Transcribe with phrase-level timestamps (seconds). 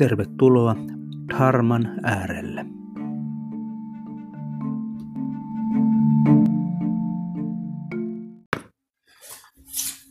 [0.00, 0.76] tervetuloa
[1.28, 2.64] Dharman äärelle.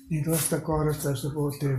[0.10, 1.78] Niin tuosta kohdasta, jossa puhuttiin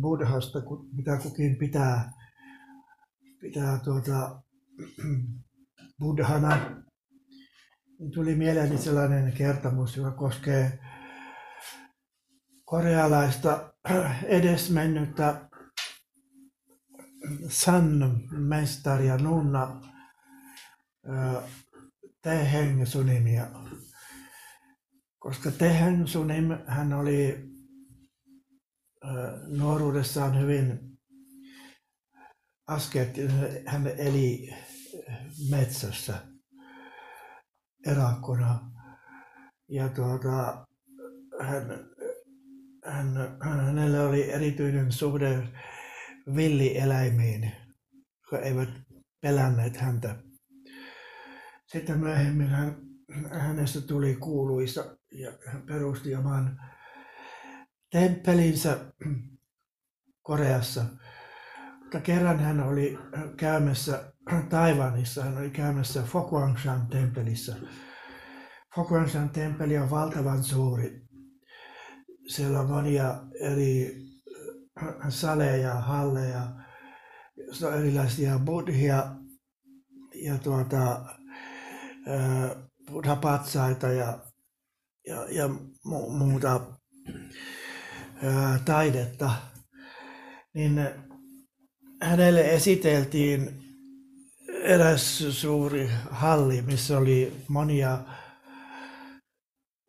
[0.00, 0.58] buddhasta,
[0.92, 2.12] mitä kukin pitää,
[3.40, 4.42] pitää tuota,
[6.00, 6.58] buddhana,
[7.98, 10.78] niin tuli mieleeni sellainen kertomus, joka koskee
[12.64, 13.72] korealaista
[14.38, 15.51] edesmennyttä
[17.48, 19.80] San-mestaria Nunna
[22.22, 23.46] Teheng Sunimia
[25.22, 27.44] koska Tehen Sunim, hän oli
[29.46, 30.98] nuoruudessaan hyvin
[32.66, 33.62] askeettinen.
[33.66, 34.50] Hän eli
[35.50, 36.14] metsässä
[37.86, 38.60] erakkona.
[39.68, 40.66] Ja tuota,
[41.40, 41.90] hän,
[42.84, 45.48] hän, hänellä oli erityinen suhde
[46.36, 47.52] villieläimiin,
[48.20, 48.68] jotka eivät
[49.20, 50.16] pelänneet häntä.
[51.66, 52.76] Sitten myöhemmin hän,
[53.30, 56.60] hänestä tuli kuuluisa ja hän perusti oman
[57.90, 58.78] temppelinsä
[60.22, 60.84] Koreassa.
[61.80, 62.98] Mutta kerran hän oli
[63.36, 64.12] käymässä
[64.48, 67.56] Taiwanissa, hän oli käymässä Fokwangshan temppelissä.
[68.74, 71.02] Fokwangshan temppeli on valtavan suuri.
[72.26, 74.02] Siellä on monia eri
[75.08, 76.48] saleja, halleja,
[77.78, 79.14] erilaisia buddhia
[80.14, 81.04] ja tuota,
[82.90, 84.18] buddha-patsaita ja
[85.06, 85.46] ja, ja
[85.86, 86.60] mu- muuta
[88.64, 89.30] taidetta,
[90.54, 90.88] niin
[92.00, 93.62] hänelle esiteltiin
[94.62, 97.98] eräs suuri halli, missä oli monia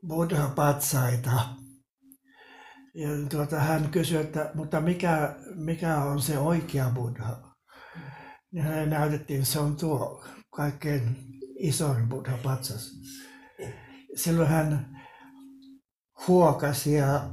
[0.08, 1.62] buddha-patsaita.
[2.96, 7.56] Ja tuota, hän kysyi, että mutta mikä, mikä on se oikea buddha?
[8.52, 11.18] Ja hänelle näytettiin, se on tuo kaikkein
[11.59, 12.92] isoin buddha-patsas.
[14.16, 15.02] Silloin hän
[16.28, 17.30] huokasi ja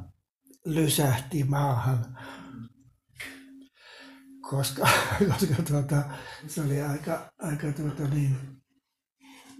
[0.64, 2.18] lysähti maahan,
[4.50, 4.88] koska,
[5.30, 6.02] koska tuota,
[6.46, 8.36] se oli aika, aika tuota, niin,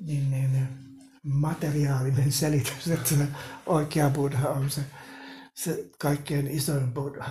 [0.01, 0.69] niin, niin,
[1.23, 3.27] materiaalinen selitys, että
[3.67, 4.81] oikea buddha on se,
[5.65, 7.31] se kaikkein isoin buddha.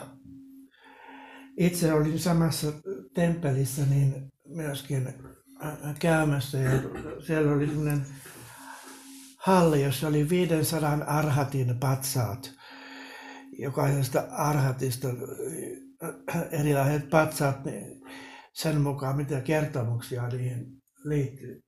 [1.58, 2.68] Itse olin samassa
[3.14, 5.14] temppelissä niin myöskin
[6.00, 6.72] käymässä ja
[7.28, 8.06] siellä oli sellainen
[9.38, 12.52] halli, jossa oli 500 arhatin patsaat.
[13.60, 18.02] Jokaisesta arhatista äh, erilaiset patsaat niin
[18.54, 20.66] sen mukaan, mitä kertomuksia niihin
[21.04, 21.62] liittyy.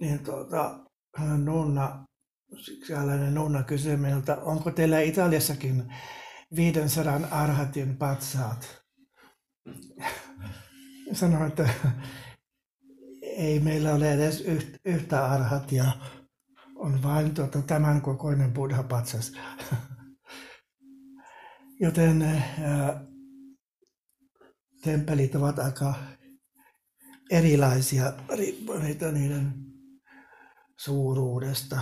[0.00, 0.78] Niin tuota,
[1.44, 2.04] nunna,
[2.86, 5.94] sellainen nunna kysyi meiltä, onko teillä Italiassakin
[6.56, 8.82] 500 arhatin patsaat?
[11.12, 11.68] Sanoin, että
[13.22, 14.44] ei meillä ole edes
[14.84, 15.84] yhtä arhatia
[16.78, 19.32] on vain tuota, tämän kokoinen buddha-patsas.
[21.80, 23.04] Joten ää,
[24.82, 25.94] temppelit ovat aika
[27.30, 29.54] erilaisia riippuen niiden
[30.76, 31.80] suuruudesta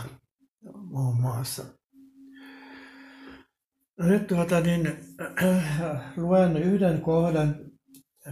[0.74, 1.64] muun muassa.
[3.98, 4.98] No nyt tuota, niin,
[5.42, 7.56] äh, luen yhden kohdan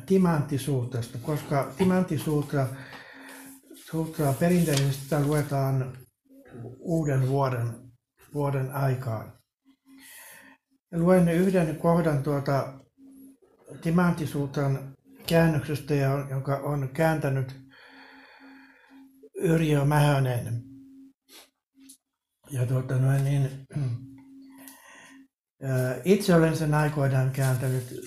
[0.06, 2.68] timanttisuutrasta, koska timanttisuutra
[3.74, 5.96] sutra perinteisesti luetaan
[6.78, 7.68] uuden vuoden,
[8.34, 9.32] vuoden aikaan.
[10.92, 12.74] Luen yhden kohdan tuota
[13.82, 14.94] Timanttisuutran
[15.26, 15.94] käännöksestä,
[16.30, 17.60] jonka on kääntänyt
[19.34, 20.73] Yrjö Mähönen.
[22.50, 23.50] Ja tuota, noin, niin,
[26.04, 28.00] itse olen sen aikoinaan kääntänyt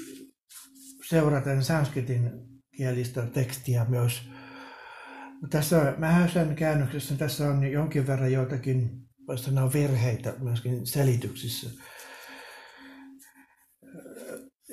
[1.10, 2.32] seuraten sanskritin
[2.78, 4.30] kielistä tekstiä myös
[5.50, 11.70] tässä Mähäsen käännöksessä tässä on jonkin verran joitakin, sanoa virheitä myöskin selityksissä.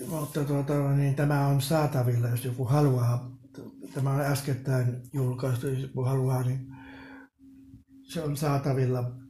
[0.08, 3.30] Mutta tuota, niin tämä on saatavilla, jos joku haluaa.
[3.94, 6.66] Tämä on äskettäin julkaistu, jos joku haluaa, niin
[8.08, 9.23] se on saatavilla.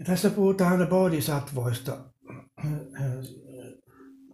[0.00, 2.04] Ja tässä puhutaan bodhisattvoista.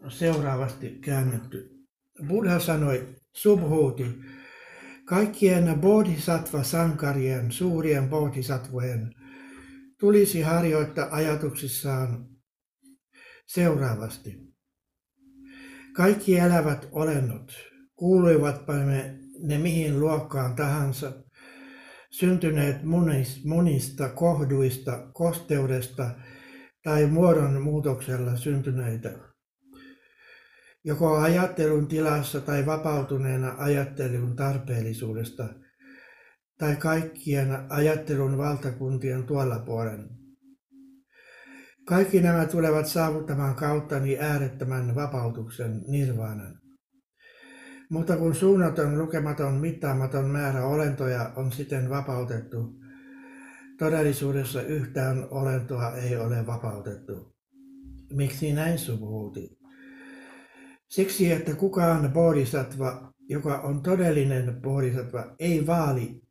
[0.09, 1.71] seuraavasti käännetty.
[2.29, 4.05] Buddha sanoi Subhuti,
[5.05, 9.15] kaikkien bodhisattva-sankarien, suurien bodhisattvojen,
[10.01, 12.27] tulisi harjoittaa ajatuksissaan
[13.47, 14.39] seuraavasti.
[15.93, 17.53] Kaikki elävät olennot,
[17.95, 21.13] kuuluivatpa ne, ne mihin luokkaan tahansa,
[22.19, 22.77] syntyneet
[23.45, 26.11] monista kohduista, kosteudesta
[26.83, 29.13] tai muodon muutoksella syntyneitä.
[30.85, 35.49] Joko ajattelun tilassa tai vapautuneena ajattelun tarpeellisuudesta
[36.59, 40.09] tai kaikkien ajattelun valtakuntien tuolla puolen.
[41.85, 46.66] Kaikki nämä tulevat saavuttamaan kauttani äärettömän vapautuksen nirvaanan.
[47.91, 52.81] Mutta kun suunnaton, lukematon, mittaamaton määrä olentoja on siten vapautettu,
[53.79, 57.37] todellisuudessa yhtään olentoa ei ole vapautettu.
[58.13, 59.59] Miksi näin subhuuti?
[60.89, 66.23] Siksi, että kukaan bodhisattva, joka on todellinen bodhisattva, ei vaali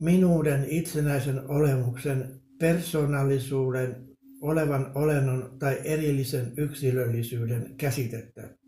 [0.00, 4.08] minuuden itsenäisen olemuksen, persoonallisuuden,
[4.40, 8.58] olevan olennon tai erillisen yksilöllisyyden käsitettä.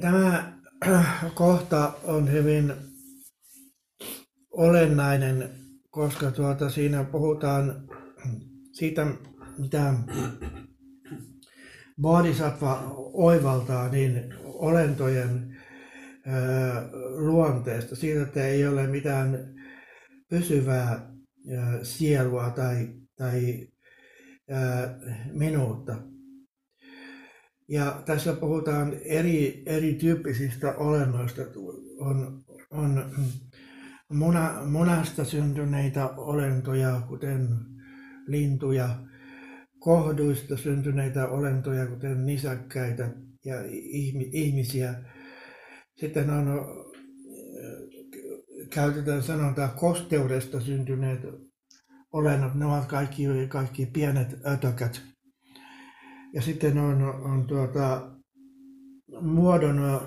[0.00, 0.52] Tämä
[1.34, 2.72] kohta on hyvin
[4.50, 5.50] olennainen,
[5.90, 7.88] koska tuota, siinä puhutaan
[8.72, 9.06] siitä,
[9.58, 9.94] mitä
[12.00, 15.56] Bodhisattva oivaltaa niin olentojen
[17.16, 19.54] luonteesta, siitä, että ei ole mitään
[20.28, 21.12] pysyvää
[21.82, 23.68] sielua tai, tai
[25.32, 25.96] minuutta.
[27.70, 31.42] Ja tässä puhutaan eri, erityyppisistä olennoista.
[31.98, 33.04] On, on
[34.08, 37.48] muna, munasta syntyneitä olentoja, kuten
[38.26, 38.88] lintuja,
[39.78, 43.10] kohduista syntyneitä olentoja, kuten nisäkkäitä
[43.44, 43.54] ja
[44.32, 44.94] ihmisiä.
[45.96, 46.46] Sitten on,
[48.70, 51.20] käytetään sanontaa kosteudesta syntyneet
[52.12, 55.09] olennot, ne ovat kaikki, kaikki pienet ötökät.
[56.32, 58.10] Ja sitten on, on tuota,
[59.20, 60.00] muodon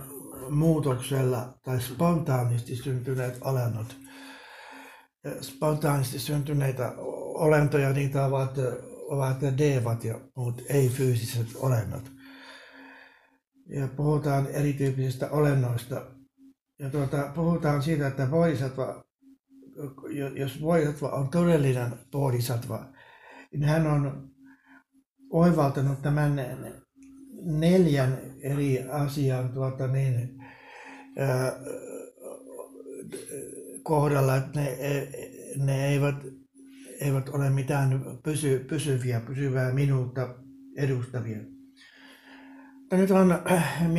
[0.50, 3.98] muutoksella tai spontaanisti syntyneet olennot.
[5.42, 6.94] Spontaanisti syntyneitä
[7.34, 8.58] olentoja, niitä ovat,
[9.10, 12.12] ovat devat ja muut ei-fyysiset olennot.
[13.70, 16.06] Ja puhutaan erityyppisistä olennoista.
[16.80, 19.04] Ja tuota, puhutaan siitä, että bodhisattva,
[20.36, 22.86] jos bodhisattva on todellinen bodhisattva,
[23.52, 24.32] niin hän on
[25.33, 26.35] oivaltanut tämän
[27.41, 30.30] neljän eri asian tuota niin,
[33.83, 34.77] kohdalla, että ne,
[35.57, 36.15] ne eivät,
[37.01, 40.35] eivät ole mitään pysy, pysyviä, pysyvää minuutta
[40.77, 41.38] edustavia.
[42.79, 43.39] Mutta nyt on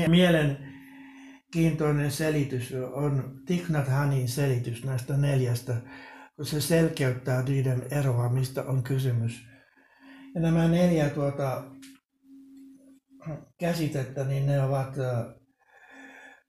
[0.08, 5.76] mielenkiintoinen selitys, on Tiknat Hanin selitys näistä neljästä,
[6.36, 9.53] kun se selkeyttää niiden eroa, mistä on kysymys.
[10.34, 11.64] Ja nämä neljä tuota,
[13.58, 14.94] käsitettä, niin ne ovat,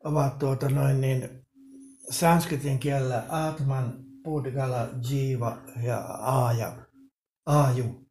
[0.03, 1.29] ovat tuota noin niin,
[2.09, 3.93] sanskritin kielellä Atman,
[4.23, 6.77] Pudgala, Jiva ja Aaja,
[7.45, 8.07] Aaju.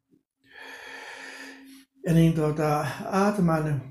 [2.05, 3.81] Ja niin tuota, Atman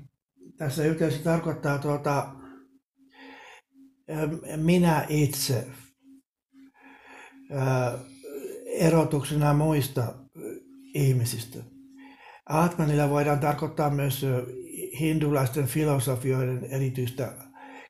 [0.57, 2.35] tässä yhteydessä tarkoittaa tuota,
[4.55, 5.67] minä itse
[8.65, 10.13] erotuksena muista
[10.93, 11.74] ihmisistä.
[12.49, 14.25] Atmanilla voidaan tarkoittaa myös
[14.99, 17.33] hindulaisten filosofioiden erityistä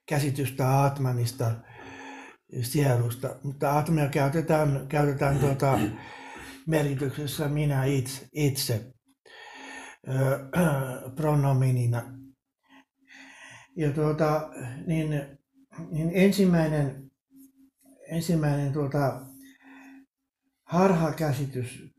[0.05, 1.51] käsitystä Atmanista,
[2.62, 3.35] sielusta.
[3.43, 5.79] Mutta Atmania käytetään, käytetään tuota,
[6.67, 8.91] merkityksessä minä itse, itse
[11.15, 12.03] pronominina.
[13.77, 14.50] Ja tuota,
[14.88, 15.09] niin,
[15.91, 17.12] niin ensimmäinen,
[18.09, 19.21] ensimmäinen tuota,
[20.63, 21.95] harhakäsitys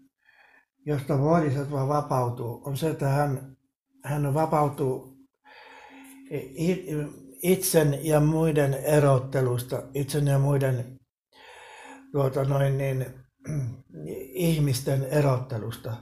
[0.87, 3.57] josta bodhisattva vapautuu, on se, että hän,
[4.05, 5.17] hän vapautuu
[7.43, 10.99] itsen ja muiden erottelusta, itsen ja muiden
[12.13, 13.07] tuota noin niin,
[14.49, 15.97] ihmisten erottelusta.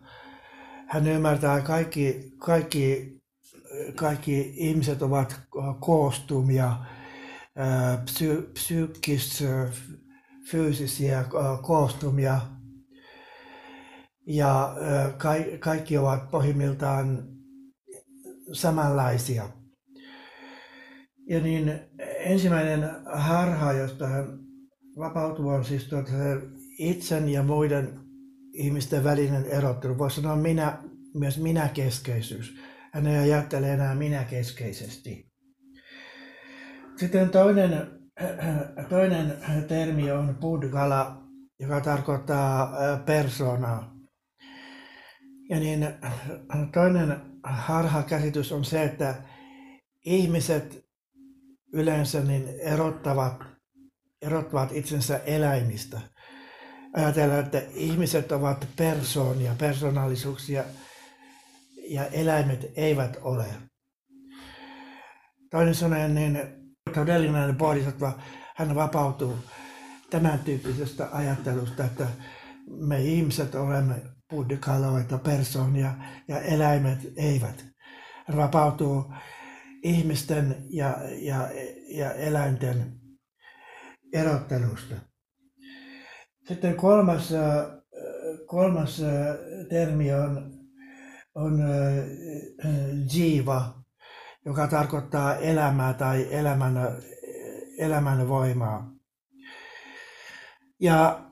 [0.89, 3.17] Hän ymmärtää kaikki, kaikki,
[3.95, 5.41] kaikki ihmiset ovat
[5.81, 6.77] koostumia,
[8.05, 9.45] psy, psyykkis,
[10.51, 11.25] fyysisiä
[11.63, 12.41] koostumia,
[14.27, 14.77] ja
[15.59, 17.29] kaikki ovat pohjimmiltaan
[18.53, 19.49] samanlaisia.
[21.29, 21.81] Ja niin
[22.19, 24.39] ensimmäinen harha, josta hän
[24.99, 26.11] vapautuu, on siis tuota
[26.79, 28.01] itsen ja muiden
[28.53, 29.99] ihmisten välinen erottelu.
[29.99, 30.79] Voisi sanoa minä,
[31.15, 32.57] myös minäkeskeisyys.
[32.95, 35.33] hän ei ajattele enää minä-keskeisesti.
[36.97, 37.87] Sitten toinen,
[38.89, 39.33] toinen
[39.69, 41.23] termi on budgala,
[41.61, 42.73] joka tarkoittaa
[43.07, 43.94] persoonaa.
[45.51, 45.89] Ja niin
[46.73, 49.15] toinen harhakäsitys on se, että
[50.05, 50.85] ihmiset
[51.73, 53.45] yleensä niin erottavat,
[54.23, 56.01] erottavat itsensä eläimistä.
[56.97, 60.65] Ajatellaan, että ihmiset ovat persoonia, persoonallisuuksia
[61.89, 63.47] ja eläimet eivät ole.
[65.51, 66.39] Toinen sanoen, niin
[66.95, 68.19] todellinen bodhisattva,
[68.57, 69.37] hän vapautuu
[70.11, 72.07] tämän tyyppisestä ajattelusta, että
[72.67, 75.95] me ihmiset olemme buddhikaloita, persoonia
[76.29, 77.65] ja eläimet eivät.
[78.27, 79.15] Hän vapautuu
[79.83, 81.51] ihmisten ja, ja,
[81.89, 82.93] ja eläinten
[84.13, 84.95] erottelusta.
[86.49, 87.33] Sitten kolmas,
[88.47, 89.03] kolmas
[89.69, 90.53] termi on,
[91.35, 91.63] on
[93.15, 93.75] jiva,
[94.45, 96.75] joka tarkoittaa elämää tai elämän,
[97.79, 98.91] elämän voimaa.
[100.81, 101.29] Ja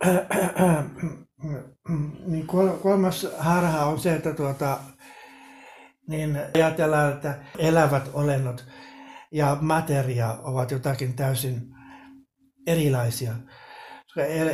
[2.27, 2.47] niin
[2.83, 4.79] kolmas harha on se, että tuota,
[6.09, 8.65] niin ajatellaan, että elävät olennot
[9.33, 11.75] ja materia ovat jotakin täysin
[12.67, 13.33] erilaisia.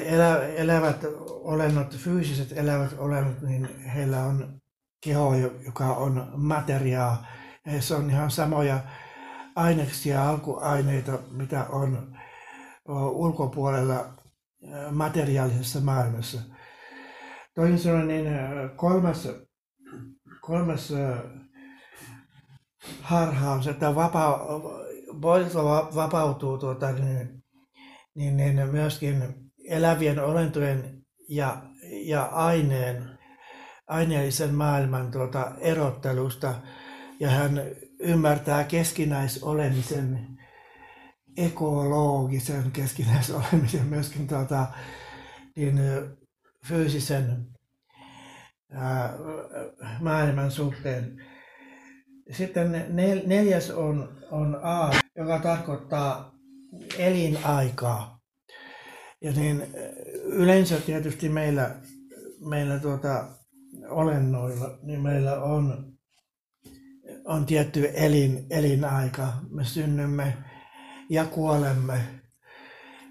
[0.07, 4.61] Elä, elävät olennot, fyysiset elävät olennot, niin heillä on
[5.00, 7.26] keho, joka on materiaa.
[7.66, 8.80] Ja se on ihan samoja
[9.57, 12.18] aineksia, alkuaineita, mitä on
[13.12, 14.07] ulkopuolella
[14.90, 16.40] materiaalisessa maailmassa.
[17.59, 18.27] Toisin sanoen niin
[18.77, 19.29] kolmas,
[20.41, 20.93] kolmas
[23.03, 24.47] harha on se, että vapa,
[25.95, 27.45] vapautuu tuota, niin,
[28.15, 29.23] niin, niin myöskin
[29.69, 31.62] elävien olentojen ja,
[32.05, 33.19] ja aineen,
[33.87, 36.55] aineellisen maailman tuota, erottelusta.
[37.21, 37.62] Ja hän
[37.99, 40.38] ymmärtää keskinäisolemisen,
[41.37, 44.67] ekologisen keskinäisolemisen myöskin tuota,
[45.57, 45.81] niin,
[46.68, 47.46] fyysisen
[50.00, 51.22] maailman suhteen.
[52.30, 56.34] Sitten nel, neljäs on, on A, joka tarkoittaa
[56.98, 58.18] elinaikaa.
[59.22, 59.66] Ja niin
[60.25, 61.75] yleensä tietysti meillä,
[62.48, 63.28] meillä tuota,
[63.88, 65.92] olennoilla, niin meillä on,
[67.25, 69.32] on tietty elin, elinaika.
[69.50, 70.34] Me synnymme
[71.10, 72.00] ja kuolemme.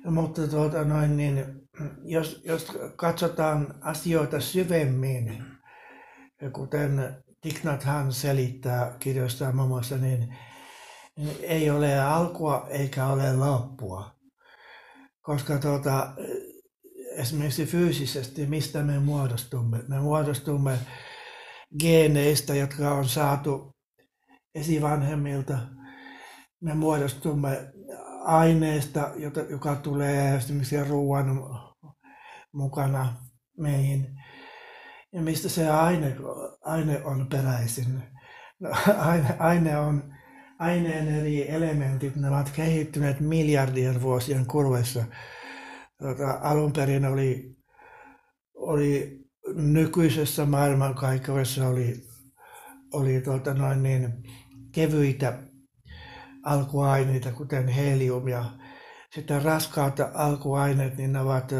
[0.05, 1.66] Mutta tuota, noin, niin,
[2.03, 5.43] jos, jos katsotaan asioita syvemmin,
[6.51, 10.35] kuten Tignathan selittää kirjoistaan muun muassa, niin,
[11.17, 14.15] niin ei ole alkua eikä ole loppua.
[15.21, 16.13] Koska tuota,
[17.15, 19.83] esimerkiksi fyysisesti, mistä me muodostumme?
[19.87, 20.77] Me muodostumme
[21.79, 23.75] geeneistä, jotka on saatu
[24.55, 25.57] esivanhemmilta.
[26.61, 27.71] Me muodostumme
[28.25, 29.11] aineesta,
[29.49, 31.57] joka tulee esimerkiksi ruoan
[32.57, 33.15] mukana
[33.57, 34.07] meihin.
[35.13, 36.15] Ja mistä se aine,
[36.61, 38.03] aine on peräisin?
[38.59, 38.69] No,
[39.11, 40.13] aine, aine on
[40.59, 45.03] aineen eri elementit, ne ovat kehittyneet miljardien vuosien kuluessa.
[45.97, 47.57] Tota, alun perin oli,
[48.55, 49.19] oli
[49.55, 52.07] nykyisessä maailmankaikkeudessa oli,
[52.93, 54.13] oli tuota noin niin,
[54.71, 55.39] kevyitä
[56.43, 58.45] alkuaineita, kuten helium ja
[59.17, 61.51] sitten raskaat alkuaineet, niin ne ovat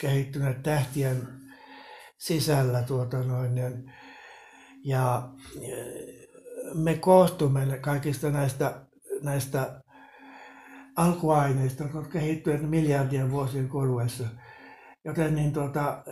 [0.00, 1.28] kehittyneet tähtien
[2.18, 3.52] sisällä tuota noin,
[4.84, 5.28] ja
[6.74, 8.80] me koostumme kaikista näistä,
[9.22, 9.82] näistä
[10.96, 14.24] alkuaineista, jotka ovat kehittyneet miljardien vuosien kuluessa.
[15.04, 16.02] Joten niin tuota,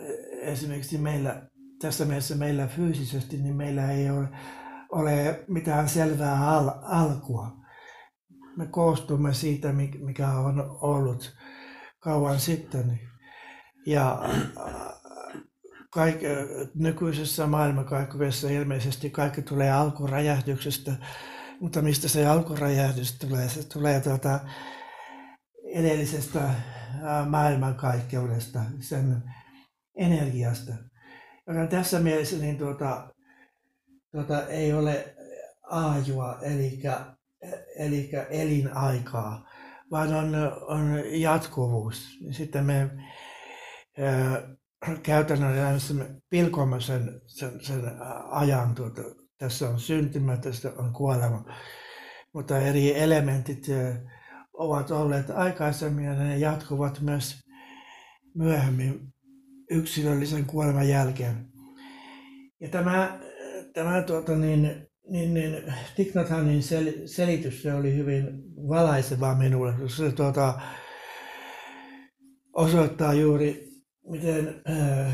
[0.41, 1.41] esimerkiksi meillä,
[1.81, 4.27] tässä mielessä meillä fyysisesti, niin meillä ei ole,
[4.89, 7.60] ole mitään selvää al, alkua.
[8.57, 11.35] Me koostumme siitä, mikä on ollut
[11.99, 12.99] kauan sitten.
[13.85, 14.21] Ja
[15.91, 16.19] kaik,
[16.75, 20.91] nykyisessä maailmankaikkeudessa ilmeisesti kaikki tulee alkuräjähdyksestä,
[21.59, 23.49] mutta mistä se alkuräjähdys tulee?
[23.49, 24.39] Se tulee tuota
[25.73, 26.49] edellisestä
[27.29, 29.23] maailmankaikkeudesta, sen
[29.95, 30.73] energiasta.
[31.47, 33.09] Joten tässä mielessä niin tuota,
[34.11, 35.15] tuota, ei ole
[35.63, 36.81] aajua, eli,
[37.75, 39.49] eli elinaikaa,
[39.91, 40.35] vaan on,
[40.67, 42.17] on jatkuvuus.
[42.31, 42.89] Sitten me
[45.93, 47.81] me pilkomme sen, sen, sen
[48.29, 48.75] ajan.
[48.75, 49.01] Tuota,
[49.37, 51.45] tässä on syntymä, tässä on kuolema.
[52.33, 53.65] Mutta eri elementit
[54.53, 57.39] ovat olleet aikaisemmin ja ne jatkuvat myös
[58.35, 59.13] myöhemmin
[59.69, 61.47] yksilöllisen kuoleman jälkeen.
[62.59, 63.19] Ja tämä,
[63.73, 68.25] tämä tuota niin, niin, niin Tiknathanin sel, selitys se oli hyvin
[68.69, 69.73] valaiseva minulle.
[69.89, 70.59] Se tuota,
[72.53, 73.71] osoittaa juuri,
[74.09, 75.13] miten äh,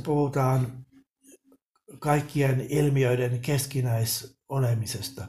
[0.00, 0.84] puhutaan
[1.98, 5.28] kaikkien ilmiöiden keskinäisolemisesta.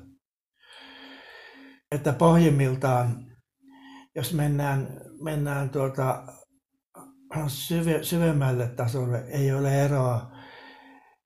[1.91, 3.25] Että pohjimmiltaan,
[4.15, 4.87] jos mennään,
[5.23, 6.23] mennään tuota
[7.47, 10.38] syve, syvemmälle tasolle, ei ole eroa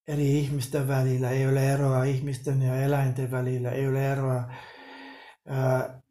[0.08, 4.54] eri ihmisten välillä, ei ole eroa ihmisten ja eläinten välillä, ei ole eroa
[5.48, 6.02] ää,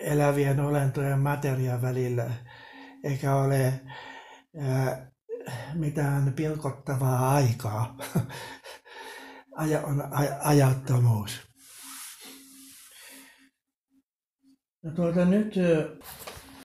[0.00, 2.30] elävien olentojen materiaan välillä,
[3.04, 3.80] eikä ole
[4.60, 5.10] ää,
[5.74, 7.96] mitään pilkottavaa aikaa.
[9.56, 10.04] Aja, on
[10.42, 11.48] ajattomuus.
[14.82, 15.54] No tuota, nyt